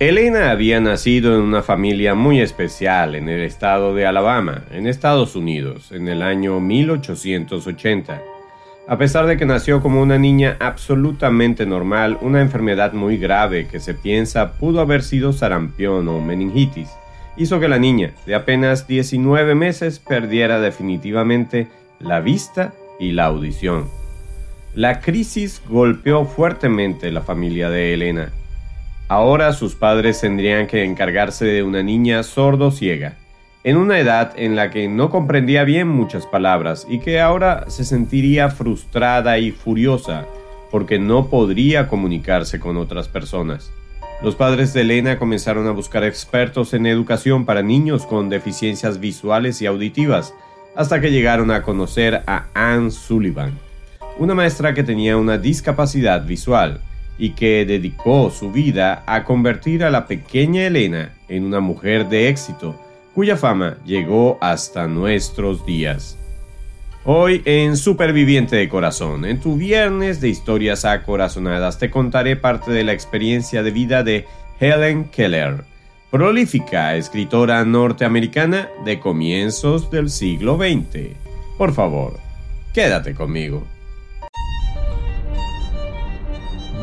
Elena 0.00 0.50
había 0.50 0.80
nacido 0.80 1.36
en 1.36 1.42
una 1.42 1.62
familia 1.62 2.16
muy 2.16 2.40
especial 2.40 3.14
en 3.14 3.28
el 3.28 3.42
estado 3.42 3.94
de 3.94 4.04
Alabama, 4.04 4.64
en 4.72 4.88
Estados 4.88 5.36
Unidos, 5.36 5.92
en 5.92 6.08
el 6.08 6.20
año 6.20 6.58
1880. 6.58 8.20
A 8.88 8.98
pesar 8.98 9.26
de 9.26 9.36
que 9.36 9.46
nació 9.46 9.80
como 9.80 10.02
una 10.02 10.18
niña 10.18 10.56
absolutamente 10.58 11.64
normal, 11.64 12.18
una 12.22 12.40
enfermedad 12.40 12.92
muy 12.92 13.18
grave 13.18 13.68
que 13.68 13.78
se 13.78 13.94
piensa 13.94 14.54
pudo 14.54 14.80
haber 14.80 15.04
sido 15.04 15.32
sarampión 15.32 16.08
o 16.08 16.20
meningitis, 16.20 16.90
hizo 17.36 17.60
que 17.60 17.68
la 17.68 17.78
niña, 17.78 18.14
de 18.26 18.34
apenas 18.34 18.88
19 18.88 19.54
meses, 19.54 20.00
perdiera 20.00 20.58
definitivamente 20.58 21.68
la 22.00 22.18
vista 22.18 22.74
y 22.98 23.12
la 23.12 23.26
audición. 23.26 23.88
La 24.74 25.00
crisis 25.00 25.62
golpeó 25.68 26.24
fuertemente 26.24 27.12
la 27.12 27.22
familia 27.22 27.70
de 27.70 27.94
Elena 27.94 28.32
Ahora 29.14 29.52
sus 29.52 29.76
padres 29.76 30.20
tendrían 30.20 30.66
que 30.66 30.82
encargarse 30.82 31.44
de 31.44 31.62
una 31.62 31.84
niña 31.84 32.24
sordo-ciega, 32.24 33.16
en 33.62 33.76
una 33.76 34.00
edad 34.00 34.32
en 34.34 34.56
la 34.56 34.70
que 34.70 34.88
no 34.88 35.08
comprendía 35.08 35.62
bien 35.62 35.86
muchas 35.86 36.26
palabras 36.26 36.84
y 36.90 36.98
que 36.98 37.20
ahora 37.20 37.66
se 37.70 37.84
sentiría 37.84 38.48
frustrada 38.48 39.38
y 39.38 39.52
furiosa 39.52 40.26
porque 40.68 40.98
no 40.98 41.28
podría 41.28 41.86
comunicarse 41.86 42.58
con 42.58 42.76
otras 42.76 43.06
personas. 43.06 43.70
Los 44.20 44.34
padres 44.34 44.74
de 44.74 44.80
Elena 44.80 45.16
comenzaron 45.16 45.68
a 45.68 45.70
buscar 45.70 46.02
expertos 46.02 46.74
en 46.74 46.84
educación 46.84 47.44
para 47.44 47.62
niños 47.62 48.06
con 48.06 48.28
deficiencias 48.28 48.98
visuales 48.98 49.62
y 49.62 49.66
auditivas, 49.66 50.34
hasta 50.74 51.00
que 51.00 51.12
llegaron 51.12 51.52
a 51.52 51.62
conocer 51.62 52.24
a 52.26 52.46
Anne 52.52 52.90
Sullivan, 52.90 53.52
una 54.18 54.34
maestra 54.34 54.74
que 54.74 54.82
tenía 54.82 55.16
una 55.16 55.38
discapacidad 55.38 56.26
visual 56.26 56.80
y 57.18 57.30
que 57.30 57.64
dedicó 57.64 58.30
su 58.30 58.50
vida 58.50 59.02
a 59.06 59.24
convertir 59.24 59.84
a 59.84 59.90
la 59.90 60.06
pequeña 60.06 60.66
Elena 60.66 61.12
en 61.28 61.44
una 61.44 61.60
mujer 61.60 62.08
de 62.08 62.28
éxito, 62.28 62.78
cuya 63.14 63.36
fama 63.36 63.78
llegó 63.84 64.38
hasta 64.40 64.86
nuestros 64.86 65.64
días. 65.64 66.18
Hoy 67.06 67.42
en 67.44 67.76
Superviviente 67.76 68.56
de 68.56 68.68
Corazón, 68.68 69.26
en 69.26 69.38
tu 69.38 69.56
viernes 69.56 70.22
de 70.22 70.30
historias 70.30 70.86
acorazonadas, 70.86 71.78
te 71.78 71.90
contaré 71.90 72.34
parte 72.34 72.72
de 72.72 72.82
la 72.82 72.94
experiencia 72.94 73.62
de 73.62 73.70
vida 73.70 74.02
de 74.02 74.24
Helen 74.58 75.04
Keller, 75.10 75.64
prolífica 76.10 76.96
escritora 76.96 77.62
norteamericana 77.64 78.70
de 78.86 79.00
comienzos 79.00 79.90
del 79.90 80.08
siglo 80.08 80.56
XX. 80.56 81.10
Por 81.58 81.74
favor, 81.74 82.18
quédate 82.72 83.14
conmigo. 83.14 83.73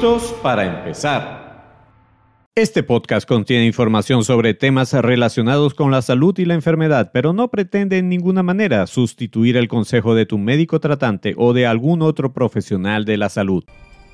¿Listos 0.00 0.32
para 0.44 0.64
empezar? 0.64 1.82
Este 2.54 2.84
podcast 2.84 3.26
contiene 3.26 3.66
información 3.66 4.22
sobre 4.22 4.54
temas 4.54 4.92
relacionados 4.92 5.74
con 5.74 5.90
la 5.90 6.02
salud 6.02 6.38
y 6.38 6.44
la 6.44 6.54
enfermedad, 6.54 7.10
pero 7.12 7.32
no 7.32 7.48
pretende 7.48 7.98
en 7.98 8.08
ninguna 8.08 8.44
manera 8.44 8.86
sustituir 8.86 9.56
el 9.56 9.66
consejo 9.66 10.14
de 10.14 10.24
tu 10.24 10.38
médico 10.38 10.78
tratante 10.78 11.34
o 11.36 11.52
de 11.52 11.66
algún 11.66 12.02
otro 12.02 12.32
profesional 12.32 13.04
de 13.06 13.16
la 13.16 13.28
salud. 13.28 13.64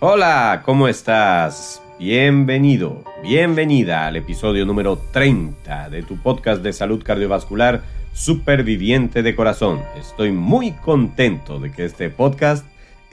Hola, 0.00 0.62
¿cómo 0.64 0.88
estás? 0.88 1.82
Bienvenido, 1.98 3.04
bienvenida 3.22 4.06
al 4.06 4.16
episodio 4.16 4.64
número 4.64 4.98
30 5.12 5.90
de 5.90 6.02
tu 6.02 6.16
podcast 6.16 6.62
de 6.62 6.72
salud 6.72 7.02
cardiovascular 7.04 7.82
Superviviente 8.14 9.22
de 9.22 9.36
Corazón. 9.36 9.82
Estoy 10.00 10.32
muy 10.32 10.72
contento 10.72 11.60
de 11.60 11.70
que 11.70 11.84
este 11.84 12.08
podcast 12.08 12.64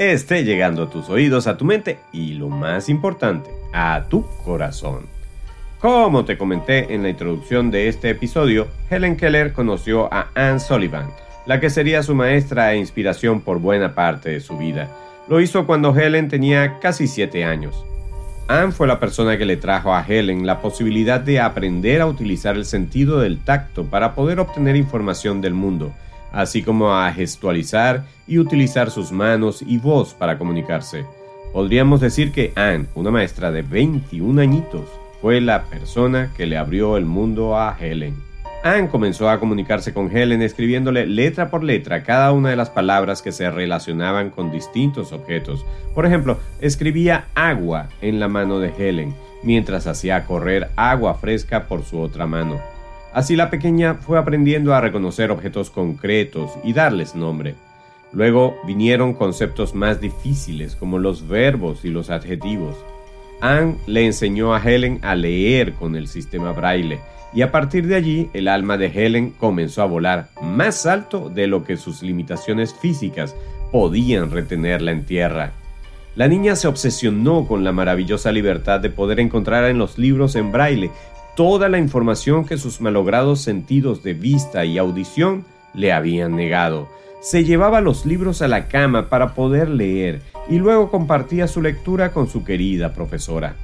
esté 0.01 0.44
llegando 0.44 0.84
a 0.84 0.89
tus 0.89 1.09
oídos, 1.09 1.45
a 1.45 1.57
tu 1.57 1.63
mente 1.63 2.00
y 2.12 2.34
lo 2.34 2.50
más 2.50 2.89
importante, 2.89 3.51
a 3.72 4.06
tu 4.09 4.25
corazón. 4.44 5.06
Como 5.79 6.25
te 6.25 6.39
comenté 6.39 6.95
en 6.95 7.03
la 7.03 7.09
introducción 7.09 7.69
de 7.69 7.88
este 7.88 8.09
episodio, 8.09 8.67
Helen 8.90 9.16
Keller 9.16 9.53
conoció 9.53 10.11
a 10.11 10.29
Anne 10.34 10.59
Sullivan, 10.59 11.11
la 11.45 11.59
que 11.59 11.69
sería 11.69 12.01
su 12.01 12.16
maestra 12.16 12.73
e 12.73 12.78
inspiración 12.78 13.41
por 13.41 13.59
buena 13.59 13.94
parte 13.94 14.31
de 14.31 14.40
su 14.40 14.57
vida. 14.57 14.90
Lo 15.28 15.40
hizo 15.40 15.67
cuando 15.67 15.95
Helen 15.95 16.29
tenía 16.29 16.79
casi 16.79 17.07
7 17.07 17.45
años. 17.45 17.85
Anne 18.47 18.72
fue 18.72 18.88
la 18.88 19.00
persona 19.00 19.38
que 19.38 19.45
le 19.45 19.57
trajo 19.57 19.94
a 19.94 20.03
Helen 20.03 20.47
la 20.47 20.61
posibilidad 20.61 21.19
de 21.19 21.40
aprender 21.40 22.01
a 22.01 22.07
utilizar 22.07 22.56
el 22.56 22.66
sentido 22.66 23.19
del 23.19 23.40
tacto 23.40 23.85
para 23.85 24.16
poder 24.16 24.40
obtener 24.40 24.75
información 24.75 25.41
del 25.41 25.53
mundo 25.53 25.94
así 26.31 26.63
como 26.63 26.93
a 26.93 27.11
gestualizar 27.11 28.05
y 28.27 28.39
utilizar 28.39 28.91
sus 28.91 29.11
manos 29.11 29.61
y 29.61 29.77
voz 29.77 30.13
para 30.13 30.37
comunicarse. 30.37 31.05
Podríamos 31.53 31.99
decir 31.99 32.31
que 32.31 32.53
Anne, 32.55 32.87
una 32.95 33.11
maestra 33.11 33.51
de 33.51 33.61
21 33.61 34.41
añitos, 34.41 34.87
fue 35.21 35.41
la 35.41 35.65
persona 35.65 36.31
que 36.35 36.45
le 36.45 36.57
abrió 36.57 36.97
el 36.97 37.05
mundo 37.05 37.57
a 37.57 37.77
Helen. 37.79 38.15
Anne 38.63 38.89
comenzó 38.89 39.29
a 39.29 39.39
comunicarse 39.39 39.93
con 39.93 40.15
Helen 40.15 40.41
escribiéndole 40.43 41.07
letra 41.07 41.49
por 41.49 41.63
letra 41.63 42.03
cada 42.03 42.31
una 42.31 42.49
de 42.49 42.55
las 42.55 42.69
palabras 42.69 43.21
que 43.21 43.31
se 43.31 43.49
relacionaban 43.49 44.29
con 44.29 44.51
distintos 44.51 45.11
objetos. 45.13 45.65
Por 45.95 46.05
ejemplo, 46.05 46.39
escribía 46.59 47.25
agua 47.33 47.89
en 48.01 48.19
la 48.19 48.27
mano 48.27 48.59
de 48.59 48.71
Helen, 48.77 49.15
mientras 49.43 49.87
hacía 49.87 50.25
correr 50.25 50.69
agua 50.75 51.15
fresca 51.15 51.67
por 51.67 51.83
su 51.83 51.99
otra 51.99 52.27
mano. 52.27 52.61
Así 53.13 53.35
la 53.35 53.49
pequeña 53.49 53.95
fue 53.95 54.17
aprendiendo 54.17 54.73
a 54.73 54.81
reconocer 54.81 55.31
objetos 55.31 55.69
concretos 55.69 56.51
y 56.63 56.73
darles 56.73 57.13
nombre. 57.16 57.55
Luego 58.13 58.55
vinieron 58.66 59.13
conceptos 59.13 59.75
más 59.75 59.99
difíciles 59.99 60.75
como 60.75 60.97
los 60.97 61.27
verbos 61.27 61.83
y 61.83 61.89
los 61.89 62.09
adjetivos. 62.09 62.75
Anne 63.41 63.75
le 63.88 64.05
enseñó 64.05 64.53
a 64.53 64.61
Helen 64.61 64.99
a 65.01 65.16
leer 65.16 65.73
con 65.73 65.95
el 65.95 66.07
sistema 66.07 66.51
braille 66.51 66.99
y 67.33 67.41
a 67.41 67.51
partir 67.51 67.88
de 67.88 67.95
allí 67.95 68.29
el 68.33 68.47
alma 68.47 68.77
de 68.77 68.88
Helen 68.88 69.31
comenzó 69.31 69.81
a 69.81 69.85
volar 69.85 70.29
más 70.41 70.85
alto 70.85 71.29
de 71.29 71.47
lo 71.47 71.63
que 71.63 71.78
sus 71.78 72.03
limitaciones 72.03 72.73
físicas 72.73 73.35
podían 73.72 74.31
retenerla 74.31 74.91
en 74.91 75.05
tierra. 75.05 75.53
La 76.16 76.28
niña 76.28 76.57
se 76.57 76.67
obsesionó 76.67 77.47
con 77.47 77.63
la 77.63 77.72
maravillosa 77.72 78.33
libertad 78.33 78.81
de 78.81 78.89
poder 78.89 79.22
encontrar 79.22 79.63
en 79.69 79.78
los 79.78 79.97
libros 79.97 80.35
en 80.35 80.51
braille 80.51 80.91
toda 81.35 81.69
la 81.69 81.77
información 81.77 82.45
que 82.45 82.57
sus 82.57 82.81
malogrados 82.81 83.41
sentidos 83.41 84.03
de 84.03 84.13
vista 84.13 84.65
y 84.65 84.77
audición 84.77 85.45
le 85.73 85.91
habían 85.91 86.35
negado. 86.35 86.87
Se 87.21 87.43
llevaba 87.43 87.81
los 87.81 88.05
libros 88.05 88.41
a 88.41 88.47
la 88.47 88.67
cama 88.67 89.09
para 89.09 89.33
poder 89.33 89.69
leer 89.69 90.21
y 90.49 90.57
luego 90.57 90.89
compartía 90.89 91.47
su 91.47 91.61
lectura 91.61 92.11
con 92.11 92.27
su 92.27 92.43
querida 92.43 92.93
profesora. 92.93 93.55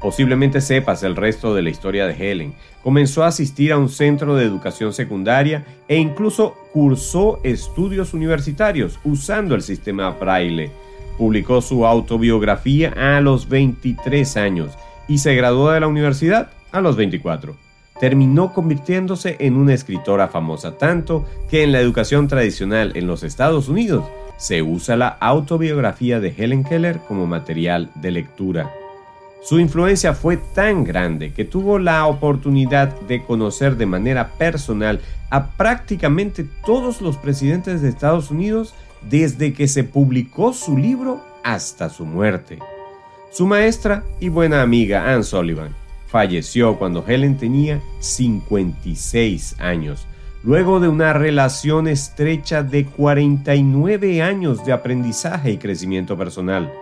Posiblemente 0.00 0.60
sepas 0.60 1.02
el 1.02 1.14
resto 1.14 1.54
de 1.54 1.62
la 1.62 1.70
historia 1.70 2.06
de 2.06 2.14
Helen. 2.14 2.54
Comenzó 2.82 3.22
a 3.22 3.28
asistir 3.28 3.72
a 3.72 3.78
un 3.78 3.90
centro 3.90 4.34
de 4.34 4.44
educación 4.44 4.94
secundaria 4.94 5.64
e 5.88 5.96
incluso 5.96 6.56
cursó 6.72 7.38
estudios 7.44 8.14
universitarios 8.14 8.98
usando 9.04 9.54
el 9.54 9.62
sistema 9.62 10.10
braille. 10.10 10.70
Publicó 11.18 11.60
su 11.60 11.86
autobiografía 11.86 12.94
a 12.96 13.20
los 13.20 13.48
23 13.48 14.38
años 14.38 14.72
y 15.06 15.18
se 15.18 15.34
graduó 15.34 15.70
de 15.70 15.80
la 15.80 15.86
universidad 15.86 16.50
a 16.72 16.80
los 16.80 16.96
24. 16.96 17.56
Terminó 18.00 18.52
convirtiéndose 18.52 19.36
en 19.40 19.56
una 19.56 19.74
escritora 19.74 20.28
famosa 20.28 20.78
tanto 20.78 21.26
que 21.50 21.62
en 21.62 21.72
la 21.72 21.80
educación 21.80 22.28
tradicional 22.28 22.92
en 22.94 23.06
los 23.06 23.22
Estados 23.22 23.68
Unidos 23.68 24.04
se 24.38 24.62
usa 24.62 24.96
la 24.96 25.08
autobiografía 25.08 26.18
de 26.18 26.34
Helen 26.36 26.64
Keller 26.64 27.00
como 27.06 27.26
material 27.26 27.90
de 27.96 28.10
lectura. 28.10 28.70
Su 29.42 29.58
influencia 29.58 30.14
fue 30.14 30.38
tan 30.38 30.84
grande 30.84 31.32
que 31.32 31.44
tuvo 31.44 31.78
la 31.78 32.06
oportunidad 32.06 32.98
de 33.02 33.22
conocer 33.22 33.76
de 33.76 33.86
manera 33.86 34.32
personal 34.32 35.00
a 35.28 35.48
prácticamente 35.48 36.46
todos 36.64 37.02
los 37.02 37.16
presidentes 37.18 37.82
de 37.82 37.90
Estados 37.90 38.30
Unidos 38.30 38.74
desde 39.02 39.52
que 39.52 39.68
se 39.68 39.84
publicó 39.84 40.52
su 40.52 40.76
libro 40.76 41.22
hasta 41.42 41.90
su 41.90 42.04
muerte. 42.04 42.58
Su 43.30 43.46
maestra 43.46 44.04
y 44.20 44.28
buena 44.28 44.62
amiga 44.62 45.10
Anne 45.12 45.22
Sullivan 45.22 45.79
falleció 46.10 46.76
cuando 46.76 47.04
Helen 47.06 47.36
tenía 47.36 47.80
56 48.00 49.56
años, 49.60 50.06
luego 50.42 50.80
de 50.80 50.88
una 50.88 51.12
relación 51.12 51.86
estrecha 51.86 52.62
de 52.62 52.84
49 52.84 54.22
años 54.22 54.64
de 54.64 54.72
aprendizaje 54.72 55.52
y 55.52 55.58
crecimiento 55.58 56.18
personal. 56.18 56.72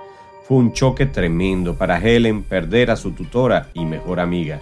Fue 0.46 0.56
un 0.56 0.72
choque 0.72 1.04
tremendo 1.04 1.74
para 1.74 1.98
Helen 1.98 2.42
perder 2.42 2.90
a 2.90 2.96
su 2.96 3.12
tutora 3.12 3.68
y 3.74 3.84
mejor 3.84 4.18
amiga. 4.20 4.60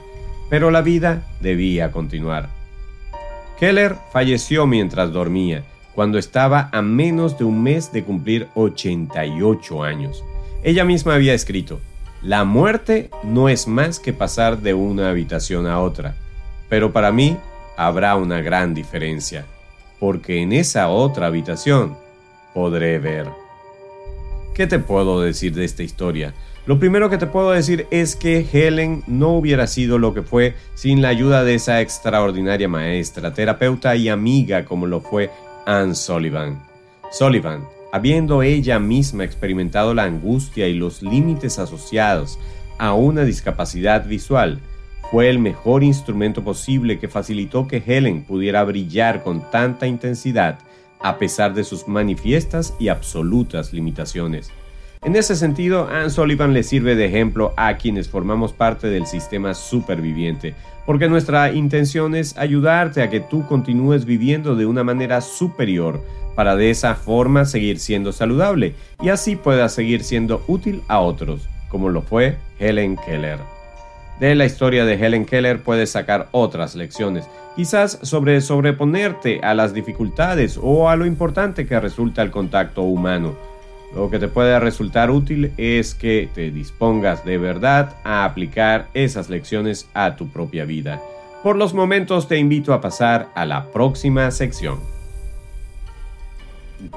pero 0.48 0.70
la 0.70 0.80
vida 0.80 1.22
debía 1.40 1.90
continuar. 1.90 2.48
Keller 3.58 3.96
falleció 4.12 4.64
mientras 4.66 5.12
dormía, 5.12 5.64
cuando 5.92 6.18
estaba 6.18 6.68
a 6.72 6.82
menos 6.82 7.36
de 7.36 7.44
un 7.44 7.62
mes 7.64 7.90
de 7.90 8.04
cumplir 8.04 8.46
88 8.54 9.82
años. 9.82 10.22
Ella 10.62 10.84
misma 10.84 11.14
había 11.14 11.34
escrito, 11.34 11.80
la 12.26 12.42
muerte 12.42 13.08
no 13.22 13.48
es 13.48 13.68
más 13.68 14.00
que 14.00 14.12
pasar 14.12 14.58
de 14.60 14.74
una 14.74 15.10
habitación 15.10 15.68
a 15.68 15.80
otra, 15.80 16.16
pero 16.68 16.92
para 16.92 17.12
mí 17.12 17.36
habrá 17.76 18.16
una 18.16 18.40
gran 18.40 18.74
diferencia, 18.74 19.46
porque 20.00 20.42
en 20.42 20.52
esa 20.52 20.88
otra 20.88 21.28
habitación 21.28 21.96
podré 22.52 22.98
ver. 22.98 23.28
¿Qué 24.56 24.66
te 24.66 24.80
puedo 24.80 25.20
decir 25.20 25.54
de 25.54 25.64
esta 25.64 25.84
historia? 25.84 26.34
Lo 26.66 26.80
primero 26.80 27.08
que 27.10 27.18
te 27.18 27.28
puedo 27.28 27.52
decir 27.52 27.86
es 27.92 28.16
que 28.16 28.44
Helen 28.52 29.04
no 29.06 29.28
hubiera 29.28 29.68
sido 29.68 29.96
lo 29.96 30.12
que 30.12 30.22
fue 30.22 30.56
sin 30.74 31.02
la 31.02 31.10
ayuda 31.10 31.44
de 31.44 31.54
esa 31.54 31.80
extraordinaria 31.80 32.66
maestra, 32.66 33.34
terapeuta 33.34 33.94
y 33.94 34.08
amiga 34.08 34.64
como 34.64 34.86
lo 34.86 35.00
fue 35.00 35.30
Anne 35.64 35.94
Sullivan. 35.94 36.60
Sullivan, 37.12 37.68
habiendo 37.96 38.42
ella 38.42 38.78
misma 38.78 39.24
experimentado 39.24 39.94
la 39.94 40.04
angustia 40.04 40.68
y 40.68 40.74
los 40.74 41.02
límites 41.02 41.58
asociados 41.58 42.38
a 42.76 42.92
una 42.92 43.24
discapacidad 43.24 44.06
visual, 44.06 44.60
fue 45.10 45.30
el 45.30 45.38
mejor 45.38 45.82
instrumento 45.82 46.44
posible 46.44 46.98
que 46.98 47.08
facilitó 47.08 47.66
que 47.66 47.82
Helen 47.84 48.22
pudiera 48.24 48.62
brillar 48.64 49.22
con 49.22 49.50
tanta 49.50 49.86
intensidad 49.86 50.58
a 51.00 51.16
pesar 51.16 51.54
de 51.54 51.64
sus 51.64 51.88
manifiestas 51.88 52.74
y 52.78 52.88
absolutas 52.88 53.72
limitaciones. 53.72 54.50
En 55.02 55.16
ese 55.16 55.34
sentido, 55.34 55.88
Anne 55.88 56.10
Sullivan 56.10 56.52
le 56.52 56.64
sirve 56.64 56.96
de 56.96 57.06
ejemplo 57.06 57.54
a 57.56 57.78
quienes 57.78 58.10
formamos 58.10 58.52
parte 58.52 58.88
del 58.88 59.06
sistema 59.06 59.54
superviviente, 59.54 60.54
porque 60.84 61.08
nuestra 61.08 61.50
intención 61.50 62.14
es 62.14 62.36
ayudarte 62.36 63.02
a 63.02 63.08
que 63.08 63.20
tú 63.20 63.46
continúes 63.46 64.04
viviendo 64.04 64.54
de 64.54 64.66
una 64.66 64.84
manera 64.84 65.22
superior 65.22 66.02
para 66.36 66.54
de 66.54 66.70
esa 66.70 66.94
forma 66.94 67.44
seguir 67.44 67.80
siendo 67.80 68.12
saludable 68.12 68.74
y 69.02 69.08
así 69.08 69.34
puedas 69.34 69.74
seguir 69.74 70.04
siendo 70.04 70.44
útil 70.46 70.82
a 70.86 71.00
otros, 71.00 71.48
como 71.68 71.88
lo 71.88 72.02
fue 72.02 72.36
Helen 72.60 72.96
Keller. 73.04 73.40
De 74.20 74.36
la 74.36 74.46
historia 74.46 74.84
de 74.84 74.94
Helen 74.94 75.26
Keller 75.26 75.60
puedes 75.60 75.90
sacar 75.90 76.28
otras 76.30 76.76
lecciones, 76.76 77.28
quizás 77.56 77.98
sobre 78.02 78.40
sobreponerte 78.40 79.40
a 79.42 79.54
las 79.54 79.74
dificultades 79.74 80.60
o 80.62 80.88
a 80.88 80.94
lo 80.94 81.06
importante 81.06 81.66
que 81.66 81.80
resulta 81.80 82.22
el 82.22 82.30
contacto 82.30 82.82
humano 82.82 83.34
lo 83.94 84.10
que 84.10 84.18
te 84.18 84.28
puede 84.28 84.58
resultar 84.58 85.10
útil 85.10 85.52
es 85.56 85.94
que 85.94 86.28
te 86.34 86.50
dispongas 86.50 87.24
de 87.24 87.38
verdad 87.38 87.96
a 88.04 88.24
aplicar 88.24 88.88
esas 88.94 89.30
lecciones 89.30 89.88
a 89.94 90.16
tu 90.16 90.28
propia 90.28 90.64
vida. 90.64 91.00
Por 91.42 91.56
los 91.56 91.74
momentos 91.74 92.28
te 92.28 92.36
invito 92.36 92.74
a 92.74 92.80
pasar 92.80 93.28
a 93.34 93.46
la 93.46 93.70
próxima 93.70 94.30
sección. 94.30 94.95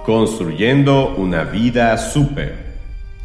Construyendo 0.06 1.16
una 1.16 1.44
vida 1.44 1.98
súper. 1.98 2.70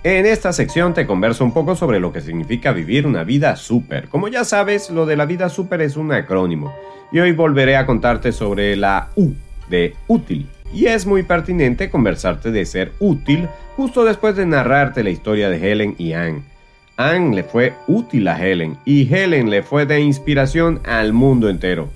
En 0.02 0.26
esta 0.26 0.52
sección 0.52 0.92
te 0.92 1.06
converso 1.06 1.44
un 1.44 1.54
poco 1.54 1.74
sobre 1.74 1.98
lo 1.98 2.12
que 2.12 2.20
significa 2.20 2.72
vivir 2.72 3.06
una 3.06 3.24
vida 3.24 3.56
súper. 3.56 4.08
Como 4.08 4.28
ya 4.28 4.44
sabes, 4.44 4.90
lo 4.90 5.06
de 5.06 5.16
la 5.16 5.24
vida 5.24 5.48
súper 5.48 5.80
es 5.80 5.96
un 5.96 6.12
acrónimo. 6.12 6.74
Y 7.10 7.20
hoy 7.20 7.32
volveré 7.32 7.76
a 7.76 7.86
contarte 7.86 8.32
sobre 8.32 8.76
la 8.76 9.08
U 9.16 9.32
de 9.68 9.94
útil 10.08 10.46
y 10.74 10.86
es 10.86 11.06
muy 11.06 11.22
pertinente 11.22 11.88
conversarte 11.88 12.50
de 12.50 12.66
ser 12.66 12.92
útil 12.98 13.48
justo 13.76 14.04
después 14.04 14.36
de 14.36 14.44
narrarte 14.44 15.04
la 15.04 15.10
historia 15.10 15.48
de 15.48 15.72
Helen 15.72 15.94
y 15.98 16.12
Anne. 16.12 16.42
Anne 16.96 17.34
le 17.36 17.44
fue 17.44 17.74
útil 17.86 18.28
a 18.28 18.38
Helen 18.38 18.76
y 18.84 19.12
Helen 19.12 19.50
le 19.50 19.62
fue 19.62 19.86
de 19.86 20.00
inspiración 20.00 20.80
al 20.84 21.12
mundo 21.12 21.48
entero. 21.48 21.88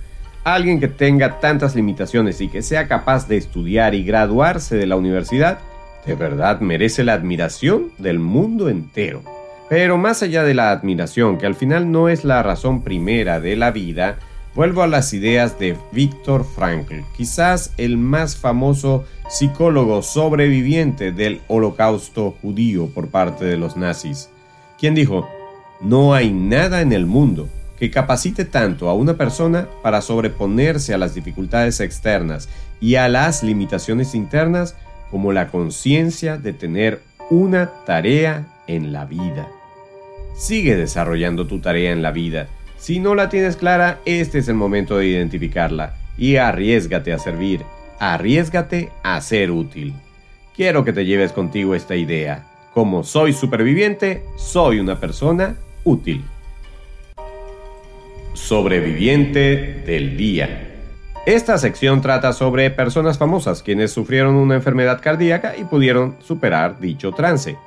Alguien 0.55 0.81
que 0.81 0.89
tenga 0.89 1.41
tantas 1.41 1.75
limitaciones 1.75 2.41
y 2.41 2.49
que 2.49 2.63
sea 2.63 2.89
capaz 2.89 3.29
de 3.29 3.37
estudiar 3.37 3.95
y 3.95 4.03
graduarse 4.03 4.77
de 4.77 4.87
la 4.87 4.97
universidad, 4.97 5.59
de 6.07 6.15
verdad 6.15 6.61
merece 6.61 7.05
la 7.05 7.13
admiración 7.13 7.91
del 7.99 8.19
mundo 8.19 8.69
entero. 8.69 9.23
Pero 9.69 9.99
más 9.99 10.23
allá 10.23 10.45
de 10.45 10.55
la 10.55 10.71
admiración, 10.71 11.37
que 11.37 11.45
al 11.45 11.55
final 11.55 11.93
no 11.93 12.09
es 12.09 12.25
la 12.25 12.43
razón 12.43 12.83
primera 12.83 13.41
de 13.41 13.57
la 13.57 13.71
vida, 13.71 14.17
Vuelvo 14.55 14.83
a 14.83 14.89
las 14.89 15.13
ideas 15.15 15.59
de 15.61 15.77
Viktor 15.93 16.45
Frankl, 16.45 17.03
quizás 17.17 17.73
el 17.77 17.97
más 17.97 18.35
famoso 18.35 19.05
psicólogo 19.29 20.03
sobreviviente 20.03 21.13
del 21.13 21.41
holocausto 21.47 22.35
judío 22.43 22.89
por 22.89 23.07
parte 23.07 23.45
de 23.45 23.57
los 23.57 23.77
nazis, 23.77 24.31
quien 24.77 24.97
dijo, 24.97 25.29
no 25.81 26.13
hay 26.13 26.33
nada 26.33 26.81
en 26.81 26.93
el 26.93 27.07
mundo 27.07 27.49
que 27.79 27.91
capacite 27.91 28.45
tanto 28.45 28.89
a 28.89 28.95
una 28.95 29.15
persona 29.15 29.69
para 29.83 30.01
sobreponerse 30.01 30.95
a 30.95 30.99
las 30.99 31.15
dificultades 31.15 31.81
externas 31.81 32.49
y 32.81 32.97
a 32.97 33.09
las 33.09 33.43
limitaciones 33.43 34.15
internas 34.15 34.77
como 35.11 35.33
la 35.33 35.49
conciencia 35.49 36.37
de 36.37 36.53
tener 36.53 37.03
una 37.31 37.71
tarea 37.87 38.47
en 38.67 38.93
la 38.93 39.05
vida. 39.05 39.49
Sigue 40.37 40.77
desarrollando 40.77 41.47
tu 41.47 41.61
tarea 41.61 41.93
en 41.93 42.03
la 42.03 42.13
vida 42.13 42.49
si 42.79 43.01
no 43.01 43.17
la 43.17 43.29
tienes 43.29 43.57
clara, 43.57 43.99
este 44.05 44.39
es 44.39 44.49
el 44.49 44.55
momento 44.55 44.99
de 44.99 45.09
identificarla 45.09 45.97
y 46.17 46.37
arriesgate 46.37 47.13
a 47.13 47.19
servir, 47.19 47.65
arriesgate 47.99 48.91
a 49.03 49.21
ser 49.21 49.51
útil. 49.51 49.95
Quiero 50.55 50.85
que 50.85 50.93
te 50.93 51.05
lleves 51.05 51.33
contigo 51.33 51.75
esta 51.75 51.97
idea. 51.97 52.47
Como 52.73 53.03
soy 53.03 53.33
superviviente, 53.33 54.23
soy 54.37 54.79
una 54.79 55.01
persona 55.01 55.57
útil. 55.83 56.25
Sobreviviente 58.39 59.83
del 59.85 60.17
día. 60.17 60.69
Esta 61.27 61.59
sección 61.59 62.01
trata 62.01 62.33
sobre 62.33 62.71
personas 62.71 63.19
famosas 63.19 63.63
quienes 63.63 63.93
sufrieron 63.93 64.37
una 64.37 64.55
enfermedad 64.55 65.03
cardíaca 65.03 65.55
y 65.55 65.65
pudieron 65.65 66.17
superar 66.21 66.81
dicho 66.81 67.13
trance. 67.13 67.59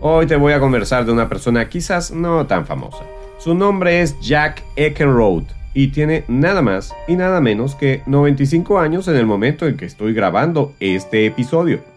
Hoy 0.00 0.26
te 0.26 0.34
voy 0.34 0.52
a 0.52 0.58
conversar 0.58 1.04
de 1.04 1.12
una 1.12 1.28
persona 1.28 1.68
quizás 1.68 2.10
no 2.10 2.44
tan 2.46 2.66
famosa. 2.66 3.04
Su 3.38 3.54
nombre 3.54 4.00
es 4.00 4.18
Jack 4.20 4.64
Eckenroth 4.74 5.46
y 5.74 5.88
tiene 5.88 6.24
nada 6.26 6.60
más 6.60 6.92
y 7.06 7.14
nada 7.14 7.40
menos 7.40 7.76
que 7.76 8.02
95 8.06 8.80
años 8.80 9.06
en 9.06 9.16
el 9.16 9.26
momento 9.26 9.68
en 9.68 9.76
que 9.76 9.84
estoy 9.84 10.12
grabando 10.12 10.72
este 10.80 11.26
episodio. 11.26 11.95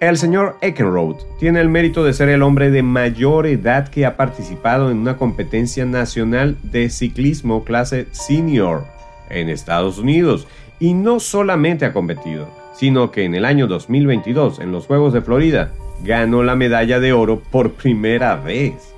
El 0.00 0.16
señor 0.16 0.58
Eckenroth 0.60 1.24
tiene 1.40 1.60
el 1.60 1.68
mérito 1.68 2.04
de 2.04 2.12
ser 2.12 2.28
el 2.28 2.42
hombre 2.42 2.70
de 2.70 2.84
mayor 2.84 3.48
edad 3.48 3.88
que 3.88 4.06
ha 4.06 4.16
participado 4.16 4.92
en 4.92 4.98
una 4.98 5.16
competencia 5.16 5.84
nacional 5.86 6.56
de 6.62 6.88
ciclismo 6.88 7.64
clase 7.64 8.06
senior 8.12 8.84
en 9.28 9.48
Estados 9.48 9.98
Unidos 9.98 10.46
y 10.78 10.94
no 10.94 11.18
solamente 11.18 11.84
ha 11.84 11.92
competido, 11.92 12.48
sino 12.76 13.10
que 13.10 13.24
en 13.24 13.34
el 13.34 13.44
año 13.44 13.66
2022 13.66 14.60
en 14.60 14.70
los 14.70 14.86
Juegos 14.86 15.12
de 15.12 15.20
Florida 15.20 15.72
ganó 16.04 16.44
la 16.44 16.54
medalla 16.54 17.00
de 17.00 17.12
oro 17.12 17.40
por 17.40 17.72
primera 17.72 18.36
vez. 18.36 18.94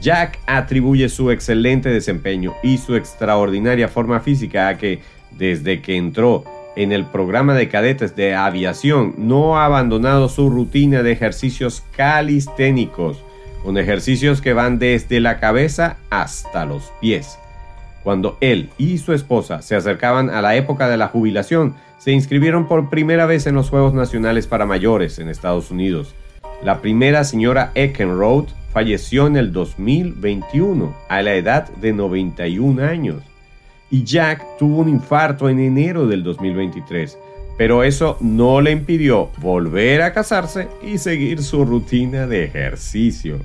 Jack 0.00 0.38
atribuye 0.46 1.08
su 1.08 1.32
excelente 1.32 1.88
desempeño 1.88 2.54
y 2.62 2.78
su 2.78 2.94
extraordinaria 2.94 3.88
forma 3.88 4.20
física 4.20 4.68
a 4.68 4.78
que, 4.78 5.00
desde 5.32 5.82
que 5.82 5.96
entró 5.96 6.44
en 6.76 6.92
el 6.92 7.06
programa 7.06 7.54
de 7.54 7.68
cadetes 7.68 8.16
de 8.16 8.34
aviación, 8.34 9.14
no 9.18 9.58
ha 9.58 9.64
abandonado 9.64 10.28
su 10.28 10.50
rutina 10.50 11.02
de 11.02 11.12
ejercicios 11.12 11.82
calisténicos, 11.96 13.22
con 13.62 13.76
ejercicios 13.76 14.40
que 14.40 14.52
van 14.52 14.78
desde 14.78 15.20
la 15.20 15.38
cabeza 15.38 15.96
hasta 16.10 16.64
los 16.64 16.92
pies. 17.00 17.38
Cuando 18.02 18.38
él 18.40 18.70
y 18.78 18.98
su 18.98 19.12
esposa 19.12 19.62
se 19.62 19.76
acercaban 19.76 20.30
a 20.30 20.40
la 20.40 20.56
época 20.56 20.88
de 20.88 20.96
la 20.96 21.08
jubilación, 21.08 21.74
se 21.98 22.12
inscribieron 22.12 22.66
por 22.66 22.88
primera 22.88 23.26
vez 23.26 23.46
en 23.46 23.54
los 23.54 23.68
Juegos 23.68 23.92
Nacionales 23.92 24.46
para 24.46 24.64
Mayores 24.64 25.18
en 25.18 25.28
Estados 25.28 25.70
Unidos. 25.70 26.14
La 26.62 26.80
primera 26.80 27.24
señora 27.24 27.72
Eckenroth 27.74 28.48
falleció 28.72 29.26
en 29.26 29.36
el 29.36 29.52
2021 29.52 30.94
a 31.08 31.22
la 31.22 31.34
edad 31.34 31.68
de 31.76 31.92
91 31.92 32.82
años. 32.82 33.22
Y 33.90 34.04
Jack 34.04 34.44
tuvo 34.58 34.78
un 34.78 34.88
infarto 34.88 35.48
en 35.48 35.58
enero 35.58 36.06
del 36.06 36.22
2023, 36.22 37.18
pero 37.58 37.82
eso 37.82 38.16
no 38.20 38.60
le 38.60 38.70
impidió 38.70 39.30
volver 39.38 40.02
a 40.02 40.12
casarse 40.12 40.68
y 40.82 40.98
seguir 40.98 41.42
su 41.42 41.64
rutina 41.64 42.26
de 42.26 42.44
ejercicio. 42.44 43.38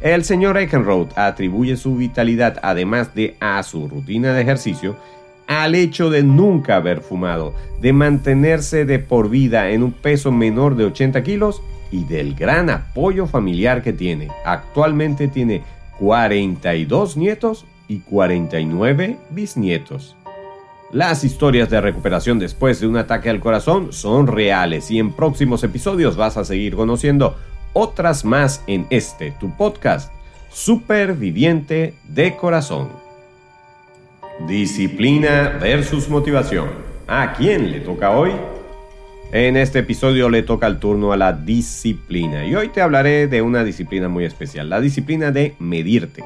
El 0.00 0.24
señor 0.24 0.58
Eckenroth 0.58 1.16
atribuye 1.16 1.76
su 1.76 1.96
vitalidad, 1.96 2.58
además 2.62 3.14
de 3.14 3.36
a 3.40 3.62
su 3.62 3.88
rutina 3.88 4.32
de 4.32 4.42
ejercicio, 4.42 4.96
al 5.46 5.74
hecho 5.74 6.10
de 6.10 6.22
nunca 6.22 6.76
haber 6.76 7.00
fumado, 7.00 7.54
de 7.80 7.92
mantenerse 7.92 8.84
de 8.84 8.98
por 8.98 9.28
vida 9.28 9.70
en 9.70 9.82
un 9.82 9.92
peso 9.92 10.32
menor 10.32 10.76
de 10.76 10.86
80 10.86 11.22
kilos 11.22 11.62
y 11.90 12.04
del 12.04 12.34
gran 12.34 12.70
apoyo 12.70 13.26
familiar 13.26 13.82
que 13.82 13.92
tiene. 13.92 14.28
Actualmente 14.44 15.28
tiene 15.28 15.62
42 15.98 17.16
nietos 17.16 17.66
y 17.88 17.98
49 18.00 19.18
bisnietos. 19.30 20.16
Las 20.92 21.24
historias 21.24 21.70
de 21.70 21.80
recuperación 21.80 22.38
después 22.38 22.80
de 22.80 22.86
un 22.86 22.96
ataque 22.96 23.28
al 23.28 23.40
corazón 23.40 23.92
son 23.92 24.26
reales 24.26 24.90
y 24.90 24.98
en 24.98 25.12
próximos 25.12 25.64
episodios 25.64 26.16
vas 26.16 26.36
a 26.36 26.44
seguir 26.44 26.76
conociendo 26.76 27.36
otras 27.72 28.24
más 28.24 28.62
en 28.66 28.86
este, 28.90 29.32
tu 29.32 29.56
podcast, 29.56 30.12
Superviviente 30.52 31.94
de 32.04 32.36
Corazón. 32.36 32.90
Disciplina 34.46 35.58
versus 35.60 36.08
motivación. 36.08 36.68
¿A 37.08 37.32
quién 37.32 37.72
le 37.72 37.80
toca 37.80 38.10
hoy? 38.10 38.30
En 39.32 39.56
este 39.56 39.80
episodio 39.80 40.28
le 40.28 40.44
toca 40.44 40.68
el 40.68 40.78
turno 40.78 41.12
a 41.12 41.16
la 41.16 41.32
disciplina 41.32 42.46
y 42.46 42.54
hoy 42.54 42.68
te 42.68 42.80
hablaré 42.80 43.26
de 43.26 43.42
una 43.42 43.64
disciplina 43.64 44.08
muy 44.08 44.24
especial, 44.24 44.70
la 44.70 44.80
disciplina 44.80 45.32
de 45.32 45.56
medirte. 45.58 46.22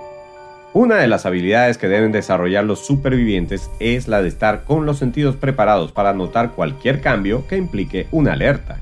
Una 0.79 0.95
de 0.95 1.09
las 1.09 1.27
habilidades 1.27 1.77
que 1.77 1.89
deben 1.89 2.13
desarrollar 2.13 2.63
los 2.63 2.87
supervivientes 2.87 3.69
es 3.81 4.07
la 4.07 4.23
de 4.23 4.29
estar 4.29 4.63
con 4.63 4.87
los 4.87 4.97
sentidos 4.97 5.35
preparados 5.35 5.91
para 5.91 6.13
notar 6.13 6.53
cualquier 6.53 7.01
cambio 7.01 7.45
que 7.49 7.57
implique 7.57 8.07
una 8.13 8.35
alerta. 8.35 8.79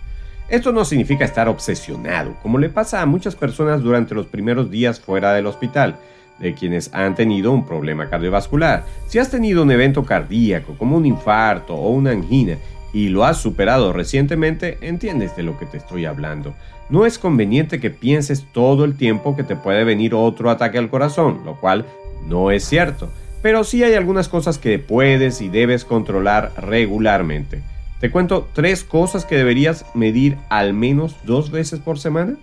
Esto 0.51 0.73
no 0.73 0.85
significa 0.85 1.25
estar 1.25 1.49
obsesionado, 1.49 2.37
como 2.43 2.59
le 2.59 2.69
pasa 2.69 3.01
a 3.01 3.07
muchas 3.07 3.35
personas 3.35 3.81
durante 3.81 4.15
los 4.15 4.27
primeros 4.27 4.71
días 4.71 5.01
fuera 5.01 5.33
del 5.33 5.47
hospital, 5.47 5.97
de 6.39 6.53
quienes 6.53 6.93
han 6.93 7.15
tenido 7.15 7.51
un 7.51 7.65
problema 7.65 8.11
cardiovascular. 8.11 8.85
Si 9.07 9.19
has 9.19 9.31
tenido 9.31 9.63
un 9.63 9.71
evento 9.71 10.05
cardíaco, 10.05 10.77
como 10.77 10.99
un 10.99 11.07
infarto 11.07 11.75
o 11.75 11.93
una 11.93 12.11
angina, 12.11 12.59
y 12.93 13.09
lo 13.09 13.25
has 13.25 13.39
superado 13.39 13.93
recientemente, 13.93 14.79
entiendes 14.81 15.37
de 15.37 15.43
lo 15.43 15.59
que 15.59 15.67
te 15.67 15.77
estoy 15.77 16.05
hablando. 16.05 16.55
No 16.89 17.05
es 17.05 17.19
conveniente 17.19 17.81
que 17.81 17.91
pienses 17.91 18.47
todo 18.53 18.85
el 18.85 18.97
tiempo 18.97 19.37
que 19.37 19.43
te 19.43 19.57
puede 19.57 19.85
venir 19.85 20.15
otro 20.15 20.51
ataque 20.51 20.79
al 20.79 20.89
corazón, 20.89 21.43
lo 21.45 21.59
cual 21.61 21.85
no 22.29 22.51
es 22.51 22.65
cierto. 22.65 23.11
Pero 23.43 23.65
sí 23.65 23.83
hay 23.83 23.95
algunas 23.95 24.29
cosas 24.29 24.59
que 24.59 24.79
puedes 24.79 25.41
y 25.41 25.49
debes 25.49 25.85
controlar 25.85 26.53
regularmente. 26.57 27.63
Te 28.01 28.11
cuento 28.11 28.49
tres 28.53 28.85
cosas 28.85 29.25
que 29.25 29.37
deberías 29.37 29.85
medir 29.95 30.37
al 30.49 30.75
menos 30.75 31.17
dos 31.25 31.51
veces 31.51 31.81
por 31.81 31.99
semana. 31.99 32.37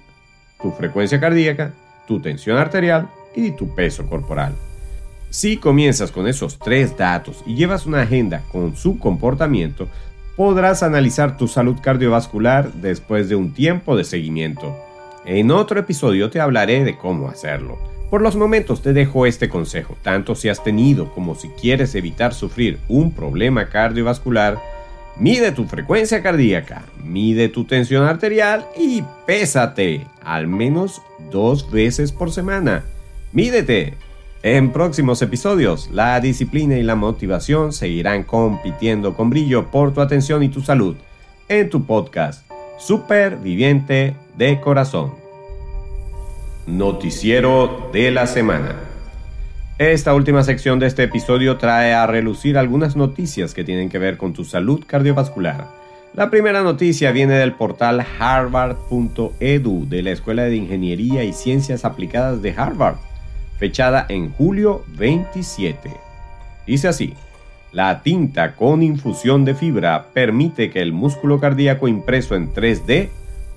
Tu 0.61 0.71
frecuencia 0.71 1.19
cardíaca, 1.19 1.73
tu 2.07 2.19
tensión 2.19 2.57
arterial 2.57 3.09
y 3.35 3.51
tu 3.51 3.73
peso 3.75 4.05
corporal. 4.07 4.53
Si 5.29 5.57
comienzas 5.57 6.11
con 6.11 6.27
esos 6.27 6.59
tres 6.59 6.95
datos 6.97 7.43
y 7.45 7.55
llevas 7.55 7.85
una 7.85 8.01
agenda 8.01 8.43
con 8.51 8.75
su 8.75 8.99
comportamiento, 8.99 9.87
podrás 10.35 10.83
analizar 10.83 11.37
tu 11.37 11.47
salud 11.47 11.77
cardiovascular 11.81 12.73
después 12.73 13.29
de 13.29 13.35
un 13.35 13.53
tiempo 13.53 13.95
de 13.95 14.03
seguimiento. 14.03 14.75
En 15.25 15.51
otro 15.51 15.79
episodio 15.79 16.29
te 16.29 16.39
hablaré 16.39 16.83
de 16.83 16.97
cómo 16.97 17.29
hacerlo. 17.29 17.77
Por 18.09 18.21
los 18.21 18.35
momentos 18.35 18.81
te 18.81 18.93
dejo 18.93 19.25
este 19.25 19.49
consejo, 19.49 19.97
tanto 20.01 20.35
si 20.35 20.49
has 20.49 20.63
tenido 20.63 21.11
como 21.13 21.35
si 21.35 21.49
quieres 21.49 21.95
evitar 21.95 22.33
sufrir 22.33 22.79
un 22.87 23.11
problema 23.11 23.69
cardiovascular, 23.69 24.59
mide 25.17 25.51
tu 25.51 25.65
frecuencia 25.65 26.21
cardíaca, 26.21 26.83
mide 27.03 27.49
tu 27.49 27.65
tensión 27.65 28.05
arterial 28.05 28.65
y 28.77 29.03
pésate 29.25 30.05
al 30.23 30.47
menos 30.47 31.01
dos 31.31 31.71
veces 31.71 32.11
por 32.11 32.31
semana. 32.31 32.83
Mídete, 33.31 33.95
en 34.43 34.73
próximos 34.73 35.21
episodios, 35.21 35.89
la 35.93 36.19
disciplina 36.19 36.77
y 36.77 36.83
la 36.83 36.95
motivación 36.95 37.71
seguirán 37.71 38.23
compitiendo 38.23 39.13
con 39.13 39.29
brillo 39.29 39.71
por 39.71 39.93
tu 39.93 40.01
atención 40.01 40.43
y 40.43 40.49
tu 40.49 40.59
salud 40.59 40.97
en 41.47 41.69
tu 41.69 41.85
podcast 41.85 42.45
Superviviente 42.77 44.17
de 44.37 44.59
Corazón. 44.59 45.13
Noticiero 46.67 47.89
de 47.93 48.11
la 48.11 48.27
semana. 48.27 48.75
Esta 49.77 50.13
última 50.13 50.43
sección 50.43 50.77
de 50.77 50.87
este 50.87 51.03
episodio 51.03 51.55
trae 51.55 51.93
a 51.93 52.05
relucir 52.05 52.57
algunas 52.57 52.97
noticias 52.97 53.53
que 53.53 53.63
tienen 53.63 53.87
que 53.87 53.97
ver 53.97 54.17
con 54.17 54.33
tu 54.33 54.43
salud 54.43 54.83
cardiovascular. 54.85 55.69
La 56.13 56.29
primera 56.29 56.63
noticia 56.63 57.13
viene 57.13 57.35
del 57.35 57.53
portal 57.53 58.05
harvard.edu 58.19 59.87
de 59.87 60.03
la 60.03 60.11
Escuela 60.11 60.43
de 60.43 60.57
Ingeniería 60.57 61.23
y 61.23 61.31
Ciencias 61.31 61.85
Aplicadas 61.85 62.41
de 62.41 62.51
Harvard 62.51 62.97
fechada 63.57 64.05
en 64.09 64.31
julio 64.31 64.83
27. 64.89 65.91
Dice 66.65 66.87
así, 66.87 67.13
la 67.71 68.03
tinta 68.03 68.55
con 68.55 68.83
infusión 68.83 69.45
de 69.45 69.55
fibra 69.55 70.07
permite 70.13 70.69
que 70.69 70.81
el 70.81 70.93
músculo 70.93 71.39
cardíaco 71.39 71.87
impreso 71.87 72.35
en 72.35 72.53
3D 72.53 73.09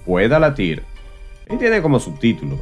pueda 0.04 0.38
latir. 0.38 0.82
Y 1.50 1.56
tiene 1.56 1.82
como 1.82 2.00
subtítulo, 2.00 2.58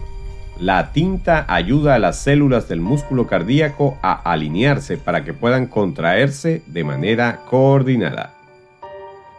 la 0.59 0.93
tinta 0.93 1.45
ayuda 1.49 1.97
a 1.97 1.99
las 1.99 2.19
células 2.19 2.69
del 2.69 2.81
músculo 2.81 3.27
cardíaco 3.27 3.99
a 4.03 4.13
alinearse 4.31 4.97
para 4.97 5.25
que 5.25 5.33
puedan 5.33 5.67
contraerse 5.67 6.63
de 6.67 6.85
manera 6.85 7.41
coordinada. 7.49 8.35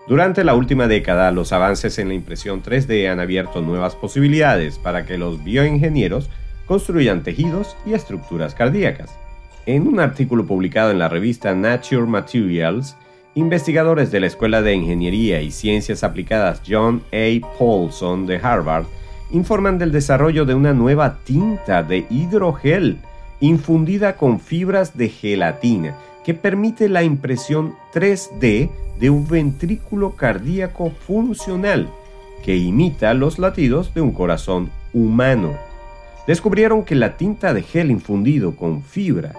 Durante 0.08 0.44
la 0.44 0.56
última 0.56 0.88
década, 0.88 1.32
los 1.32 1.52
avances 1.52 1.98
en 2.00 2.10
la 2.10 2.14
impresión 2.14 2.62
3D 2.62 3.10
han 3.10 3.20
abierto 3.20 3.62
nuevas 3.62 3.96
posibilidades 3.96 4.78
para 4.78 5.06
que 5.06 5.18
los 5.18 5.44
bioingenieros 5.44 6.30
construyan 6.66 7.24
tejidos 7.24 7.76
y 7.86 7.94
estructuras 7.94 8.56
cardíacas. 8.56 9.18
En 9.66 9.88
un 9.88 10.00
artículo 10.00 10.46
publicado 10.46 10.92
en 10.92 11.00
la 11.00 11.10
revista 11.10 11.56
Nature 11.56 12.06
Materials, 12.06 12.96
investigadores 13.36 14.12
de 14.12 14.20
la 14.20 14.28
Escuela 14.28 14.62
de 14.62 14.74
Ingeniería 14.74 15.42
y 15.42 15.52
Ciencias 15.52 16.04
Aplicadas 16.04 16.62
John 16.68 17.02
A. 17.12 17.58
Paulson 17.58 18.26
de 18.26 18.38
Harvard 18.38 18.86
informan 19.32 19.78
del 19.78 19.92
desarrollo 19.92 20.46
de 20.46 20.54
una 20.54 20.74
nueva 20.74 21.18
tinta 21.24 21.84
de 21.84 22.06
hidrogel 22.10 23.00
infundida 23.40 24.16
con 24.16 24.40
fibras 24.40 24.96
de 24.98 25.10
gelatina 25.10 25.96
que 26.24 26.34
permite 26.34 26.88
la 26.90 27.04
impresión 27.04 27.76
3D 27.94 28.70
de 29.00 29.10
un 29.10 29.28
ventrículo 29.28 30.16
cardíaco 30.16 30.92
funcional 30.92 31.90
que 32.44 32.56
imita 32.56 33.14
los 33.14 33.40
latidos 33.40 33.94
de 33.94 34.02
un 34.02 34.12
corazón 34.12 34.70
humano 34.94 35.65
descubrieron 36.28 36.84
que 36.84 36.96
la 36.96 37.18
tinta 37.18 37.54
de 37.54 37.62
gel 37.62 37.92
infundido 37.92 38.56
con 38.56 38.82
fibra 38.82 39.34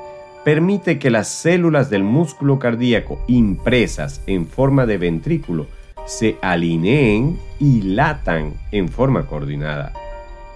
permite 0.44 0.98
que 0.98 1.10
las 1.10 1.28
células 1.28 1.90
del 1.90 2.04
músculo 2.04 2.58
cardíaco 2.58 3.20
impresas 3.26 4.22
en 4.26 4.46
forma 4.46 4.86
de 4.86 4.98
ventrículo 4.98 5.66
se 6.06 6.36
alineen 6.40 7.36
y 7.58 7.82
latan 7.82 8.54
en 8.70 8.88
forma 8.88 9.26
coordinada, 9.26 9.92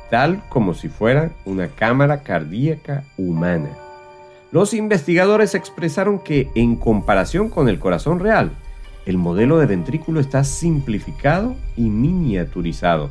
tal 0.08 0.42
como 0.48 0.74
si 0.74 0.88
fuera 0.88 1.32
una 1.44 1.68
cámara 1.68 2.22
cardíaca 2.22 3.02
humana. 3.18 3.70
Los 4.52 4.74
investigadores 4.74 5.54
expresaron 5.54 6.20
que 6.20 6.48
en 6.54 6.76
comparación 6.76 7.50
con 7.50 7.68
el 7.68 7.78
corazón 7.78 8.20
real, 8.20 8.52
el 9.06 9.16
modelo 9.16 9.58
de 9.58 9.66
ventrículo 9.66 10.20
está 10.20 10.44
simplificado 10.44 11.56
y 11.76 11.82
miniaturizado, 11.82 13.10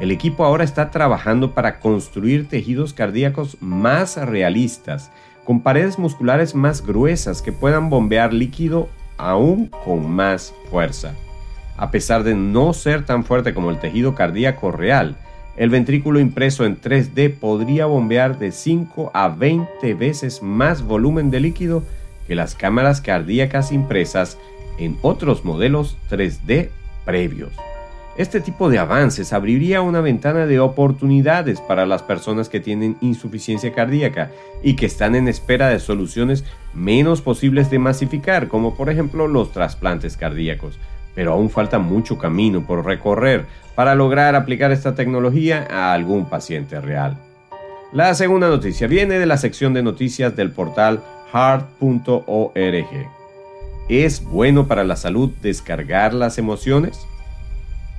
el 0.00 0.10
equipo 0.12 0.44
ahora 0.44 0.64
está 0.64 0.90
trabajando 0.90 1.54
para 1.54 1.80
construir 1.80 2.48
tejidos 2.48 2.92
cardíacos 2.92 3.56
más 3.60 4.16
realistas, 4.16 5.10
con 5.44 5.60
paredes 5.60 5.98
musculares 5.98 6.54
más 6.54 6.86
gruesas 6.86 7.42
que 7.42 7.52
puedan 7.52 7.90
bombear 7.90 8.32
líquido 8.32 8.88
aún 9.16 9.66
con 9.84 10.08
más 10.10 10.54
fuerza. 10.70 11.14
A 11.76 11.90
pesar 11.90 12.22
de 12.22 12.34
no 12.34 12.72
ser 12.72 13.04
tan 13.04 13.24
fuerte 13.24 13.54
como 13.54 13.70
el 13.70 13.78
tejido 13.78 14.14
cardíaco 14.14 14.70
real, 14.70 15.16
el 15.56 15.70
ventrículo 15.70 16.20
impreso 16.20 16.64
en 16.64 16.80
3D 16.80 17.34
podría 17.34 17.86
bombear 17.86 18.38
de 18.38 18.52
5 18.52 19.10
a 19.12 19.28
20 19.28 19.94
veces 19.94 20.42
más 20.42 20.82
volumen 20.82 21.30
de 21.30 21.40
líquido 21.40 21.82
que 22.28 22.36
las 22.36 22.54
cámaras 22.54 23.00
cardíacas 23.00 23.72
impresas 23.72 24.38
en 24.78 24.96
otros 25.02 25.44
modelos 25.44 25.96
3D 26.10 26.68
previos. 27.04 27.52
Este 28.18 28.40
tipo 28.40 28.68
de 28.68 28.80
avances 28.80 29.32
abriría 29.32 29.80
una 29.80 30.00
ventana 30.00 30.46
de 30.46 30.58
oportunidades 30.58 31.60
para 31.60 31.86
las 31.86 32.02
personas 32.02 32.48
que 32.48 32.58
tienen 32.58 32.96
insuficiencia 33.00 33.72
cardíaca 33.72 34.32
y 34.60 34.74
que 34.74 34.86
están 34.86 35.14
en 35.14 35.28
espera 35.28 35.68
de 35.68 35.78
soluciones 35.78 36.44
menos 36.74 37.22
posibles 37.22 37.70
de 37.70 37.78
masificar, 37.78 38.48
como 38.48 38.74
por 38.74 38.90
ejemplo 38.90 39.28
los 39.28 39.52
trasplantes 39.52 40.16
cardíacos. 40.16 40.80
Pero 41.14 41.34
aún 41.34 41.48
falta 41.48 41.78
mucho 41.78 42.18
camino 42.18 42.66
por 42.66 42.84
recorrer 42.84 43.46
para 43.76 43.94
lograr 43.94 44.34
aplicar 44.34 44.72
esta 44.72 44.96
tecnología 44.96 45.68
a 45.70 45.92
algún 45.92 46.28
paciente 46.28 46.80
real. 46.80 47.16
La 47.92 48.12
segunda 48.14 48.48
noticia 48.48 48.88
viene 48.88 49.20
de 49.20 49.26
la 49.26 49.36
sección 49.36 49.74
de 49.74 49.84
noticias 49.84 50.34
del 50.34 50.50
portal 50.50 51.04
heart.org. 51.32 52.56
¿Es 53.88 54.24
bueno 54.24 54.66
para 54.66 54.82
la 54.82 54.96
salud 54.96 55.30
descargar 55.40 56.14
las 56.14 56.36
emociones? 56.38 57.06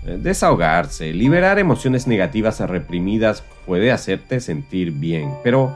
Eh, 0.05 0.17
desahogarse, 0.21 1.13
liberar 1.13 1.59
emociones 1.59 2.07
negativas 2.07 2.59
reprimidas 2.61 3.43
puede 3.65 3.91
hacerte 3.91 4.39
sentir 4.39 4.91
bien, 4.91 5.31
pero 5.43 5.73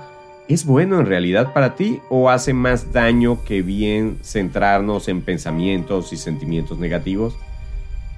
¿es 0.48 0.66
bueno 0.66 1.00
en 1.00 1.06
realidad 1.06 1.54
para 1.54 1.76
ti 1.76 2.00
o 2.10 2.30
hace 2.30 2.54
más 2.54 2.94
daño 2.94 3.44
que 3.44 3.62
bien 3.62 4.18
centrarnos 4.24 5.08
en 5.08 5.22
pensamientos 5.22 6.14
y 6.14 6.18
sentimientos 6.18 6.80
negativos? 6.80 7.36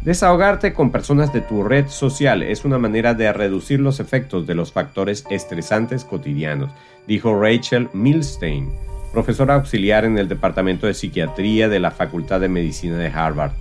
Desahogarte 0.01 0.73
con 0.73 0.91
personas 0.91 1.33
de 1.33 1.41
tu 1.41 1.63
red 1.63 1.87
social 1.87 2.43
es 2.43 2.63
una 2.63 2.77
manera 2.77 3.15
de 3.15 3.33
reducir 3.33 3.79
los 3.79 3.99
efectos 3.99 4.45
de 4.45 4.53
los 4.53 4.71
factores 4.71 5.25
estresantes 5.31 6.05
cotidianos, 6.05 6.69
dijo 7.07 7.33
Rachel 7.41 7.89
Milstein, 7.93 8.69
profesora 9.11 9.55
auxiliar 9.55 10.05
en 10.05 10.19
el 10.19 10.27
Departamento 10.27 10.85
de 10.85 10.93
Psiquiatría 10.93 11.69
de 11.69 11.79
la 11.79 11.89
Facultad 11.89 12.39
de 12.39 12.49
Medicina 12.49 12.97
de 12.97 13.07
Harvard. 13.07 13.53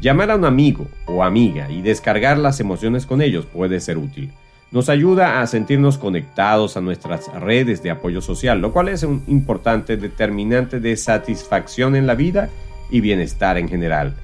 Llamar 0.00 0.30
a 0.30 0.36
un 0.36 0.44
amigo 0.44 0.86
o 1.06 1.24
amiga 1.24 1.68
y 1.68 1.82
descargar 1.82 2.38
las 2.38 2.60
emociones 2.60 3.04
con 3.04 3.20
ellos 3.20 3.46
puede 3.46 3.80
ser 3.80 3.98
útil. 3.98 4.30
Nos 4.70 4.88
ayuda 4.88 5.40
a 5.40 5.46
sentirnos 5.48 5.98
conectados 5.98 6.76
a 6.76 6.80
nuestras 6.80 7.26
redes 7.40 7.82
de 7.82 7.90
apoyo 7.90 8.20
social, 8.20 8.60
lo 8.60 8.72
cual 8.72 8.88
es 8.88 9.02
un 9.02 9.24
importante 9.26 9.96
determinante 9.96 10.78
de 10.78 10.96
satisfacción 10.96 11.96
en 11.96 12.06
la 12.06 12.14
vida 12.14 12.48
y 12.90 13.00
bienestar 13.00 13.58
en 13.58 13.68
general. 13.68 14.14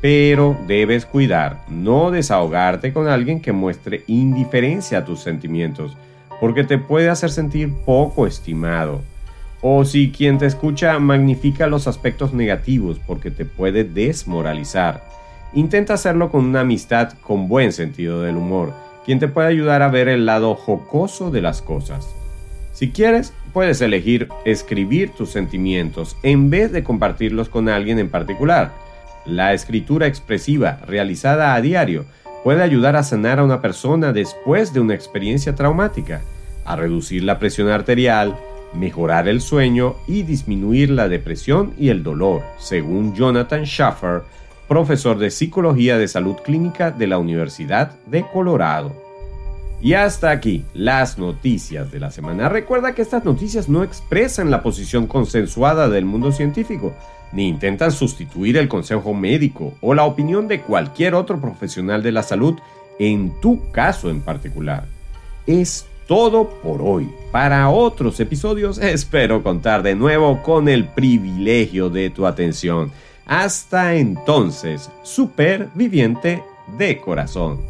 Pero 0.00 0.56
debes 0.66 1.04
cuidar 1.04 1.62
no 1.68 2.10
desahogarte 2.10 2.94
con 2.94 3.06
alguien 3.06 3.42
que 3.42 3.52
muestre 3.52 4.04
indiferencia 4.06 4.98
a 4.98 5.04
tus 5.04 5.20
sentimientos, 5.20 5.94
porque 6.40 6.64
te 6.64 6.78
puede 6.78 7.10
hacer 7.10 7.30
sentir 7.30 7.74
poco 7.84 8.26
estimado. 8.26 9.02
O 9.60 9.84
si 9.84 10.10
quien 10.10 10.38
te 10.38 10.46
escucha 10.46 10.98
magnifica 11.00 11.66
los 11.66 11.86
aspectos 11.86 12.32
negativos 12.32 12.98
porque 13.06 13.30
te 13.30 13.44
puede 13.44 13.84
desmoralizar. 13.84 15.17
Intenta 15.54 15.94
hacerlo 15.94 16.30
con 16.30 16.44
una 16.44 16.60
amistad 16.60 17.12
con 17.22 17.48
buen 17.48 17.72
sentido 17.72 18.22
del 18.22 18.36
humor 18.36 18.72
quien 19.08 19.20
te 19.20 19.28
puede 19.28 19.48
ayudar 19.48 19.80
a 19.80 19.88
ver 19.88 20.06
el 20.06 20.26
lado 20.26 20.54
jocoso 20.54 21.30
de 21.30 21.40
las 21.40 21.62
cosas. 21.62 22.14
Si 22.74 22.90
quieres, 22.90 23.32
puedes 23.54 23.80
elegir 23.80 24.28
escribir 24.44 25.12
tus 25.12 25.30
sentimientos 25.30 26.14
en 26.22 26.50
vez 26.50 26.72
de 26.72 26.84
compartirlos 26.84 27.48
con 27.48 27.70
alguien 27.70 27.98
en 27.98 28.10
particular. 28.10 28.70
La 29.24 29.54
escritura 29.54 30.06
expresiva 30.06 30.80
realizada 30.86 31.54
a 31.54 31.62
diario 31.62 32.04
puede 32.44 32.62
ayudar 32.62 32.96
a 32.96 33.02
sanar 33.02 33.38
a 33.38 33.44
una 33.44 33.62
persona 33.62 34.12
después 34.12 34.74
de 34.74 34.80
una 34.80 34.92
experiencia 34.92 35.54
traumática, 35.54 36.20
a 36.66 36.76
reducir 36.76 37.24
la 37.24 37.38
presión 37.38 37.70
arterial, 37.70 38.36
mejorar 38.74 39.26
el 39.26 39.40
sueño 39.40 39.96
y 40.06 40.22
disminuir 40.22 40.90
la 40.90 41.08
depresión 41.08 41.72
y 41.78 41.88
el 41.88 42.02
dolor, 42.02 42.42
según 42.58 43.14
Jonathan 43.14 43.64
Schaffer, 43.64 44.20
profesor 44.68 45.18
de 45.18 45.30
Psicología 45.30 45.96
de 45.98 46.06
Salud 46.06 46.36
Clínica 46.44 46.90
de 46.90 47.06
la 47.06 47.18
Universidad 47.18 47.92
de 48.06 48.24
Colorado. 48.30 48.92
Y 49.80 49.94
hasta 49.94 50.30
aquí 50.30 50.64
las 50.74 51.18
noticias 51.18 51.90
de 51.90 52.00
la 52.00 52.10
semana. 52.10 52.48
Recuerda 52.48 52.94
que 52.94 53.02
estas 53.02 53.24
noticias 53.24 53.68
no 53.68 53.82
expresan 53.82 54.50
la 54.50 54.62
posición 54.62 55.06
consensuada 55.06 55.88
del 55.88 56.04
mundo 56.04 56.32
científico, 56.32 56.92
ni 57.32 57.48
intentan 57.48 57.92
sustituir 57.92 58.56
el 58.56 58.68
consejo 58.68 59.14
médico 59.14 59.74
o 59.80 59.94
la 59.94 60.04
opinión 60.04 60.48
de 60.48 60.60
cualquier 60.60 61.14
otro 61.14 61.40
profesional 61.40 62.02
de 62.02 62.12
la 62.12 62.22
salud 62.22 62.58
en 62.98 63.40
tu 63.40 63.70
caso 63.70 64.10
en 64.10 64.20
particular. 64.20 64.84
Es 65.46 65.86
todo 66.08 66.48
por 66.62 66.82
hoy. 66.82 67.08
Para 67.30 67.68
otros 67.68 68.18
episodios 68.18 68.78
espero 68.82 69.42
contar 69.42 69.82
de 69.82 69.94
nuevo 69.94 70.42
con 70.42 70.68
el 70.68 70.86
privilegio 70.86 71.88
de 71.88 72.10
tu 72.10 72.26
atención. 72.26 72.90
Hasta 73.28 73.94
entonces, 73.94 74.90
superviviente 75.02 76.42
de 76.78 76.98
corazón. 76.98 77.60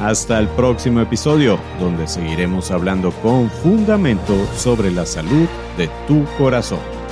Hasta 0.00 0.40
el 0.40 0.48
próximo 0.48 1.00
episodio, 1.00 1.60
donde 1.78 2.08
seguiremos 2.08 2.72
hablando 2.72 3.12
con 3.12 3.48
fundamento 3.48 4.34
sobre 4.56 4.90
la 4.90 5.06
salud 5.06 5.46
de 5.76 5.88
tu 6.08 6.24
corazón. 6.36 7.03